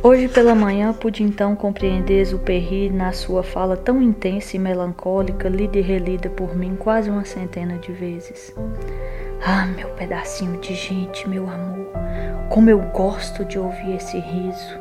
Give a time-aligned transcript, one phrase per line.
[0.00, 5.76] Hoje pela manhã pude então compreender Zuperri na sua fala tão intensa e melancólica, lida
[5.76, 8.54] e relida por mim quase uma centena de vezes.
[9.44, 11.90] Ah, meu pedacinho de gente, meu amor,
[12.48, 14.78] como eu gosto de ouvir esse riso.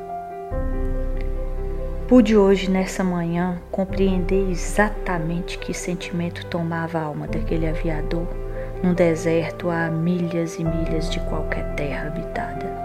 [2.07, 8.27] Pude hoje, nessa manhã, compreender exatamente que sentimento tomava a alma daquele aviador
[8.83, 12.76] num deserto a milhas e milhas de qualquer terra habitada.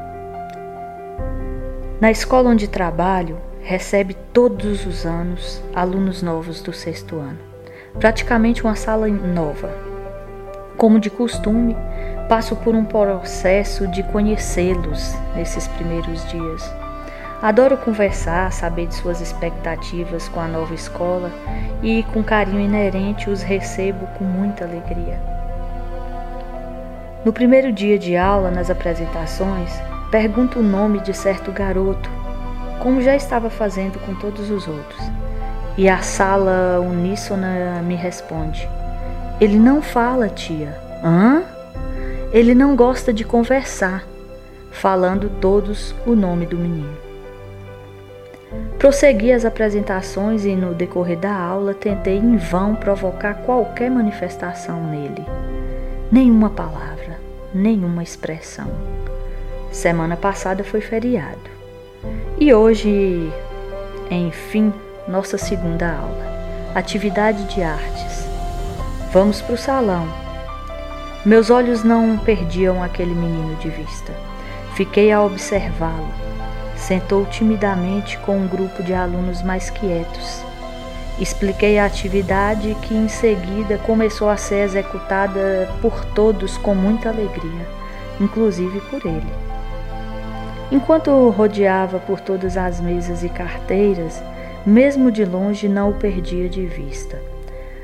[2.02, 7.38] Na escola onde trabalho, recebe todos os anos alunos novos do sexto ano.
[7.96, 9.70] Praticamente uma sala nova.
[10.76, 11.76] Como de costume,
[12.28, 16.74] passo por um processo de conhecê-los nesses primeiros dias.
[17.40, 21.30] Adoro conversar, saber de suas expectativas com a nova escola
[21.84, 25.20] e, com carinho inerente, os recebo com muita alegria.
[27.24, 29.70] No primeiro dia de aula, nas apresentações,
[30.12, 32.10] Pergunto o nome de certo garoto,
[32.82, 35.00] como já estava fazendo com todos os outros.
[35.74, 38.68] E a sala uníssona me responde:
[39.40, 40.78] Ele não fala, tia.
[41.02, 41.42] Hã?
[42.30, 44.04] Ele não gosta de conversar,
[44.70, 46.94] falando todos o nome do menino.
[48.78, 55.24] Prossegui as apresentações e, no decorrer da aula, tentei em vão provocar qualquer manifestação nele.
[56.10, 57.18] Nenhuma palavra,
[57.54, 58.68] nenhuma expressão.
[59.72, 61.50] Semana passada foi feriado.
[62.38, 63.32] E hoje,
[64.10, 64.70] enfim,
[65.08, 66.72] nossa segunda aula.
[66.74, 68.26] Atividade de artes.
[69.10, 70.06] Vamos para o salão.
[71.24, 74.12] Meus olhos não perdiam aquele menino de vista.
[74.74, 76.12] Fiquei a observá-lo.
[76.76, 80.44] Sentou timidamente com um grupo de alunos mais quietos.
[81.18, 87.66] Expliquei a atividade que em seguida começou a ser executada por todos com muita alegria,
[88.20, 89.51] inclusive por ele.
[90.72, 94.22] Enquanto rodeava por todas as mesas e carteiras,
[94.64, 97.20] mesmo de longe não o perdia de vista,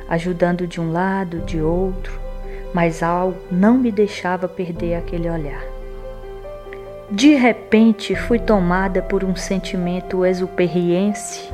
[0.08, 2.18] ajudando de um lado, de outro,
[2.72, 5.62] mas algo não me deixava perder aquele olhar.
[7.10, 11.52] De repente fui tomada por um sentimento exuperiense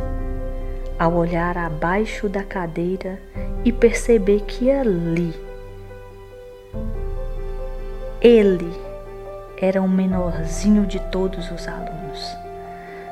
[0.96, 3.18] ao olhar abaixo da cadeira
[3.64, 5.34] e perceber que ali,
[8.20, 8.83] ele
[9.58, 12.36] era o menorzinho de todos os alunos.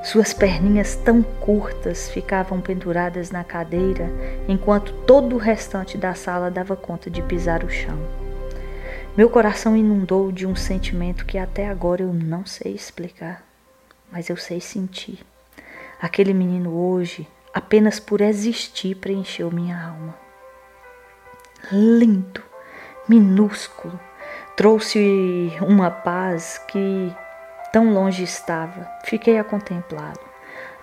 [0.03, 4.10] Suas perninhas tão curtas ficavam penduradas na cadeira,
[4.48, 7.98] enquanto todo o restante da sala dava conta de pisar o chão.
[9.16, 13.44] Meu coração inundou de um sentimento que até agora eu não sei explicar,
[14.10, 15.20] mas eu sei sentir.
[16.00, 20.16] Aquele menino hoje, apenas por existir, preencheu minha alma.
[21.70, 22.42] Lindo,
[23.08, 24.00] minúsculo,
[24.54, 27.10] Trouxe uma paz que
[27.72, 28.86] tão longe estava.
[29.02, 30.20] Fiquei a contemplá-lo,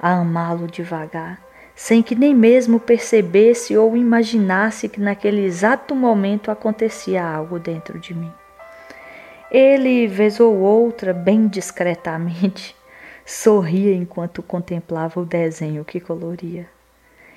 [0.01, 1.39] a amá-lo devagar,
[1.75, 8.13] sem que nem mesmo percebesse ou imaginasse que naquele exato momento acontecia algo dentro de
[8.13, 8.33] mim.
[9.51, 12.75] Ele, vez ou outra, bem discretamente,
[13.23, 16.67] sorria enquanto contemplava o desenho que coloria.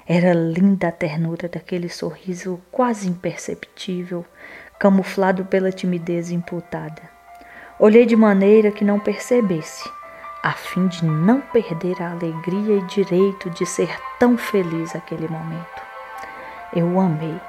[0.07, 4.25] Era linda a ternura daquele sorriso quase imperceptível,
[4.83, 7.03] camuflado pela timidez imputada.
[7.79, 9.89] Olhei de maneira que não percebesse,
[10.43, 15.83] a fim de não perder a alegria e direito de ser tão feliz aquele momento.
[16.75, 17.41] Eu o amei,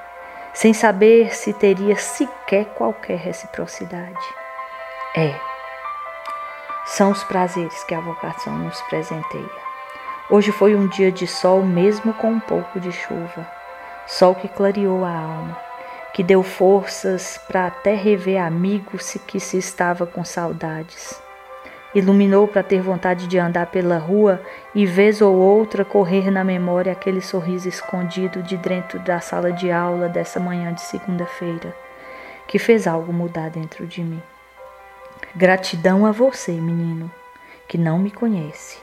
[0.54, 4.28] sem saber se teria sequer qualquer reciprocidade.
[5.18, 5.36] É,
[6.86, 9.64] são os prazeres que a vocação nos presenteia.
[10.30, 13.48] Hoje foi um dia de sol, mesmo com um pouco de chuva,
[14.06, 15.73] sol que clareou a alma
[16.14, 21.20] que deu forças para até rever amigos que se estava com saudades.
[21.96, 24.42] Iluminou para ter vontade de andar pela rua
[24.74, 29.72] e, vez ou outra, correr na memória aquele sorriso escondido de dentro da sala de
[29.72, 31.76] aula dessa manhã de segunda-feira,
[32.48, 34.22] que fez algo mudar dentro de mim.
[35.36, 37.12] Gratidão a você, menino,
[37.68, 38.80] que não me conhece,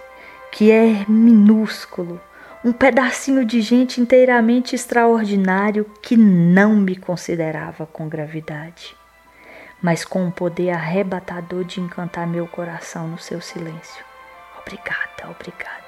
[0.50, 2.21] que é minúsculo
[2.62, 8.95] um pedacinho de gente inteiramente extraordinário que não me considerava com gravidade,
[9.81, 14.05] mas com um poder arrebatador de encantar meu coração no seu silêncio.
[14.61, 15.80] Obrigada, obrigada.